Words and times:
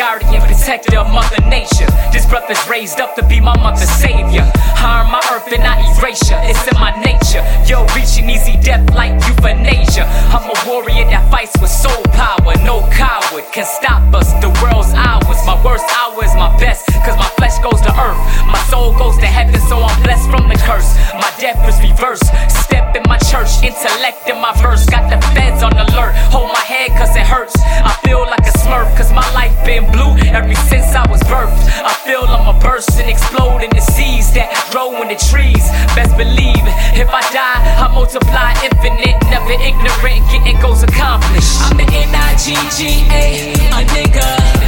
protector 0.00 0.96
of 0.98 1.12
Mother 1.12 1.44
Nature. 1.44 1.84
This 2.10 2.24
brother's 2.24 2.58
raised 2.68 3.00
up 3.00 3.14
to 3.16 3.22
be 3.26 3.38
my 3.38 3.56
mother's 3.60 3.90
savior. 3.90 4.48
Harm 4.80 5.12
my 5.12 5.20
earth 5.30 5.52
and 5.52 5.62
I 5.62 5.76
erase 5.92 6.30
ya. 6.30 6.40
It's 6.40 6.64
in 6.64 6.80
my 6.80 6.96
nature. 7.04 7.44
Yo, 7.68 7.84
reaching 7.92 8.30
easy 8.30 8.56
death 8.64 8.80
like 8.94 9.12
euthanasia. 9.28 10.08
I'm 10.32 10.48
a 10.48 10.56
warrior 10.64 11.04
that 11.12 11.28
fights 11.30 11.52
with 11.60 11.68
soul 11.68 12.00
power. 12.16 12.56
No 12.64 12.80
coward 12.96 13.44
can 13.52 13.66
stop 13.68 14.00
us. 14.16 14.32
The 14.40 14.48
world's 14.64 14.96
ours. 14.96 15.40
My 15.44 15.60
worst 15.60 15.84
hour 15.92 16.24
is 16.24 16.32
my 16.34 16.48
best. 16.56 16.86
Cause 17.04 17.16
my 17.20 17.28
flesh 17.36 17.60
goes 17.60 17.80
to 17.84 17.92
earth. 17.92 18.20
My 18.48 18.60
soul 18.72 18.96
goes 18.96 19.20
to 19.20 19.28
heaven, 19.28 19.60
so 19.68 19.76
I'm 19.84 19.96
blessed 20.00 20.30
from 20.32 20.48
the 20.48 20.56
curse. 20.64 20.96
My 21.12 21.28
death 21.36 21.60
is 21.68 21.76
reversed. 21.84 22.32
Step 22.48 22.96
in 22.96 23.04
my 23.04 23.18
church, 23.28 23.52
intellect 23.60 24.24
in 24.28 24.40
my 24.40 24.56
verse. 24.64 24.86
Got 24.88 25.12
the 25.12 25.20
feds 25.36 25.62
on 25.62 25.76
alert. 25.76 26.16
Hold 26.32 26.48
my 26.48 26.64
head 26.64 26.88
cause 26.96 27.12
it 27.16 27.26
hurts. 27.28 27.52
I 27.60 27.92
feel 28.00 28.24
like 28.24 28.48
a 28.48 28.54
smurf 28.64 28.88
cause 28.96 29.12
my 29.12 29.28
life 29.36 29.52
been 29.64 29.79
multiply 38.12 38.52
infinite. 38.64 39.16
Never 39.30 39.52
ignorant, 39.52 40.26
getting 40.30 40.60
goals 40.60 40.82
accomplished. 40.82 41.60
I'm 41.60 41.78
an 41.78 41.92
N-I-G-G-A, 41.92 43.52
a 43.52 43.84
nigga. 43.86 44.59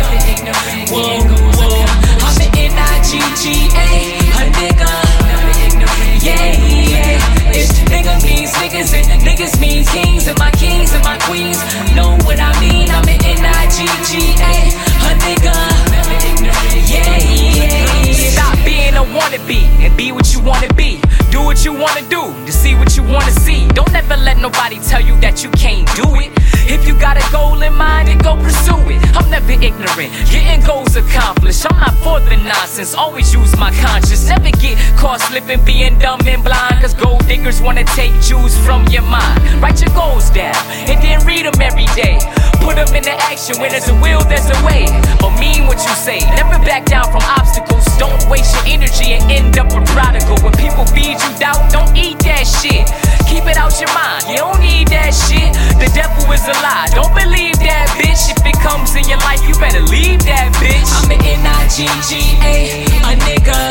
Wanna 21.83 22.09
do 22.09 22.23
to 22.47 22.53
see 22.53 22.75
what 22.77 22.97
you 22.97 23.03
wanna 23.03 23.33
see. 23.43 23.67
Don't 23.75 23.93
ever 23.93 24.17
let 24.17 24.39
nobody 24.39 24.79
tell 24.79 25.01
you 25.01 25.19
that 25.21 25.43
you 25.43 25.51
can't 25.51 25.85
do 25.99 26.07
it. 26.15 26.31
If 26.71 26.87
you 26.87 26.95
got 26.95 27.19
a 27.19 27.25
goal 27.33 27.61
in 27.61 27.75
mind, 27.75 28.07
then 28.07 28.19
go 28.19 28.37
pursue 28.37 28.79
it. 28.87 29.03
I'm 29.19 29.29
never 29.29 29.51
ignorant, 29.51 30.15
getting 30.31 30.63
goals 30.65 30.95
accomplished. 30.95 31.67
I'm 31.69 31.79
not 31.81 31.95
for 31.99 32.21
the 32.21 32.37
nonsense, 32.37 32.95
always 32.95 33.35
use 33.35 33.51
my 33.59 33.75
conscience. 33.83 34.29
Never 34.29 34.55
get 34.63 34.79
caught 34.97 35.21
slipping, 35.21 35.65
being 35.65 35.99
dumb 35.99 36.21
and 36.25 36.45
blind. 36.45 36.79
Cause 36.81 36.95
gold 36.95 37.27
diggers 37.27 37.61
wanna 37.61 37.85
take 37.99 38.15
Jews 38.23 38.57
from 38.65 38.87
your 38.95 39.03
mind. 39.03 39.43
Write 39.61 39.83
your 39.83 39.91
goals 39.91 40.31
down 40.31 40.55
and 40.87 41.03
then 41.03 41.19
read 41.27 41.47
them 41.47 41.61
every 41.61 41.91
day. 41.99 42.23
Put 42.63 42.77
them 42.79 42.95
into 42.95 43.11
action. 43.27 43.59
When 43.59 43.73
there's 43.75 43.89
a 43.89 43.97
will, 43.99 44.23
there's 44.31 44.47
a 44.47 44.59
way. 44.63 44.87
But 45.19 45.35
mean 45.43 45.67
what 45.67 45.83
you 45.83 45.95
say. 45.99 46.21
Never 46.39 46.63
back 46.63 46.87
down 46.87 47.11
from 47.11 47.27
obstacles. 47.27 47.72
Don't 48.03 48.27
waste 48.27 48.51
your 48.59 48.67
energy 48.67 49.15
and 49.15 49.23
end 49.31 49.59
up 49.63 49.71
a 49.71 49.81
prodigal. 49.95 50.35
When 50.43 50.51
people 50.59 50.83
feed 50.91 51.23
you 51.23 51.31
doubt, 51.39 51.71
don't 51.71 51.95
eat 51.95 52.19
that 52.27 52.51
shit. 52.51 52.91
Keep 53.31 53.47
it 53.47 53.55
out 53.55 53.79
your 53.79 53.95
mind. 53.95 54.27
You 54.27 54.43
don't 54.43 54.59
need 54.59 54.91
that 54.91 55.15
shit. 55.15 55.55
The 55.79 55.87
devil 55.95 56.27
is 56.35 56.43
a 56.51 56.57
lie. 56.67 56.91
Don't 56.91 57.15
believe 57.15 57.55
that 57.63 57.87
bitch. 57.95 58.27
If 58.27 58.43
it 58.43 58.59
comes 58.59 58.99
in 58.99 59.07
your 59.07 59.23
life, 59.23 59.39
you 59.47 59.55
better 59.55 59.87
leave 59.87 60.19
that 60.27 60.51
bitch. 60.59 60.91
I'm 60.99 61.15
an 61.15 61.23
N-I-G-G-A, 61.23 62.91
a 63.07 63.15
nigga. 63.23 63.71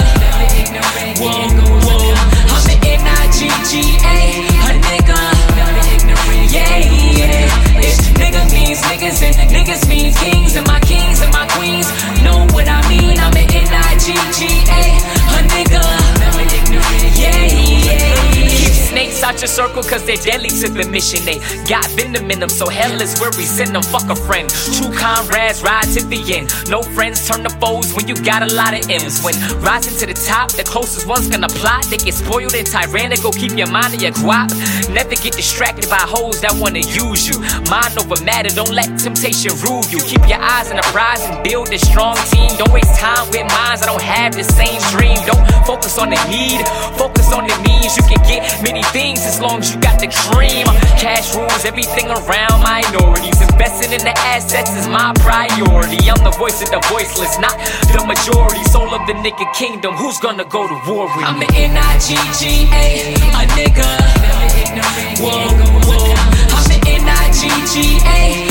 Whoa, 1.19 1.80
out 19.31 19.39
your 19.39 19.47
circle 19.47 19.83
cause 19.83 20.03
they're 20.05 20.17
deadly 20.17 20.49
to 20.49 20.67
the 20.67 20.83
mission. 20.91 21.23
They 21.23 21.39
got 21.63 21.87
venom 21.95 22.29
in 22.29 22.39
them, 22.39 22.49
so 22.49 22.67
hell 22.67 22.99
is 23.01 23.19
where 23.19 23.31
we 23.37 23.45
send 23.45 23.73
them. 23.75 23.83
Fuck 23.83 24.09
a 24.09 24.15
friend. 24.15 24.49
True 24.49 24.91
comrades 24.91 25.63
ride 25.63 25.87
to 25.95 26.03
the 26.03 26.19
end. 26.35 26.51
No 26.69 26.81
friends 26.81 27.27
turn 27.27 27.43
to 27.43 27.49
foes 27.61 27.93
when 27.93 28.07
you 28.07 28.15
got 28.15 28.43
a 28.43 28.51
lot 28.53 28.73
of 28.73 28.89
M's. 28.89 29.23
When 29.23 29.35
rising 29.63 29.95
to 29.99 30.05
the 30.05 30.17
top, 30.27 30.51
the 30.51 30.63
closest 30.63 31.07
one's 31.07 31.27
gonna 31.29 31.47
plot. 31.47 31.85
They 31.87 31.97
get 31.97 32.13
spoiled 32.13 32.55
and 32.55 32.67
tyrannical. 32.67 33.31
Keep 33.31 33.55
your 33.55 33.71
mind 33.71 33.95
on 33.95 33.99
your 33.99 34.11
guap. 34.11 34.51
Never 34.91 35.15
get 35.15 35.33
distracted 35.33 35.89
by 35.89 36.03
hoes 36.03 36.41
that 36.41 36.53
wanna 36.59 36.83
use 36.83 37.27
you. 37.29 37.39
Mind 37.71 37.95
over 37.99 38.19
matter, 38.23 38.51
don't 38.51 38.73
let 38.73 38.99
temptation 38.99 39.55
rule 39.63 39.85
you. 39.87 39.99
Keep 40.03 40.27
your 40.27 40.41
eyes 40.41 40.69
on 40.71 40.75
the 40.75 40.87
prize 40.91 41.21
and 41.23 41.39
build 41.43 41.71
a 41.71 41.79
strong 41.79 42.17
team. 42.27 42.51
Don't 42.57 42.71
waste 42.73 42.99
time 42.99 43.29
with 43.31 43.47
minds 43.47 43.79
that 43.79 43.87
don't 43.87 44.01
have 44.01 44.35
the 44.35 44.43
same 44.43 44.81
dream. 44.91 45.15
Don't 45.23 45.39
focus 45.63 45.97
on 45.97 46.09
the 46.09 46.19
need, 46.27 46.59
focus 46.99 47.31
on 47.31 47.47
the 47.47 47.55
many 48.61 48.83
things 48.93 49.25
as 49.25 49.41
long 49.41 49.59
as 49.59 49.73
you 49.73 49.79
got 49.81 49.99
the 49.99 50.07
cream. 50.29 50.65
Cash 50.97 51.33
rules 51.35 51.65
everything 51.65 52.07
around 52.07 52.61
minorities. 52.61 53.41
Investing 53.41 53.91
in 53.91 54.03
the 54.05 54.13
assets 54.29 54.71
is 54.77 54.87
my 54.87 55.13
priority. 55.19 55.97
I'm 56.09 56.21
the 56.23 56.35
voice 56.37 56.61
of 56.61 56.69
the 56.69 56.81
voiceless, 56.89 57.37
not 57.39 57.57
the 57.93 58.05
majority. 58.05 58.63
Soul 58.69 58.93
of 58.93 59.05
the 59.07 59.13
nigga 59.13 59.45
kingdom. 59.53 59.95
Who's 59.95 60.19
gonna 60.19 60.45
go 60.45 60.67
to 60.67 60.77
war 60.87 61.05
with 61.09 61.17
me? 61.17 61.23
I'm 61.23 61.41
an 61.41 61.49
N-I-G-G-A, 61.53 63.17
a 63.17 63.43
nigga. 63.57 63.89
Whoa, 65.19 65.49
whoa. 65.85 66.13
I'm 66.55 66.71
an 66.71 66.81
nigga. 67.75 68.50